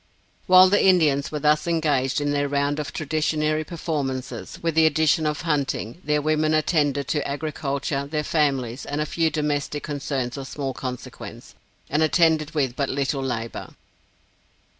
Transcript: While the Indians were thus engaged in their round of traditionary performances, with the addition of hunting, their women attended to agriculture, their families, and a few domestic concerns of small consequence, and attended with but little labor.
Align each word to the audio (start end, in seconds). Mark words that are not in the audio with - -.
While 0.47 0.69
the 0.69 0.83
Indians 0.83 1.31
were 1.31 1.37
thus 1.41 1.67
engaged 1.67 2.19
in 2.19 2.31
their 2.31 2.47
round 2.47 2.79
of 2.79 2.91
traditionary 2.91 3.63
performances, 3.63 4.57
with 4.63 4.73
the 4.73 4.87
addition 4.87 5.27
of 5.27 5.41
hunting, 5.41 6.01
their 6.03 6.23
women 6.23 6.55
attended 6.55 7.07
to 7.09 7.27
agriculture, 7.27 8.07
their 8.09 8.23
families, 8.23 8.83
and 8.83 8.99
a 8.99 9.05
few 9.05 9.29
domestic 9.29 9.83
concerns 9.83 10.37
of 10.37 10.47
small 10.47 10.73
consequence, 10.73 11.53
and 11.87 12.01
attended 12.01 12.55
with 12.55 12.75
but 12.75 12.89
little 12.89 13.21
labor. 13.21 13.75